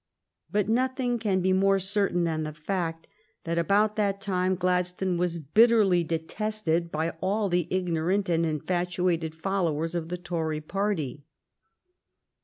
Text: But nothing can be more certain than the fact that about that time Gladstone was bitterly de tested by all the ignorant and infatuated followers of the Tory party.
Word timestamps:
But 0.51 0.67
nothing 0.67 1.19
can 1.19 1.41
be 1.41 1.53
more 1.53 1.77
certain 1.77 2.23
than 2.23 2.41
the 2.41 2.53
fact 2.53 3.05
that 3.43 3.59
about 3.59 3.97
that 3.97 4.19
time 4.19 4.55
Gladstone 4.55 5.15
was 5.15 5.37
bitterly 5.37 6.03
de 6.03 6.17
tested 6.17 6.91
by 6.91 7.11
all 7.21 7.49
the 7.49 7.67
ignorant 7.69 8.27
and 8.27 8.43
infatuated 8.43 9.35
followers 9.35 9.93
of 9.93 10.09
the 10.09 10.17
Tory 10.17 10.59
party. 10.59 11.23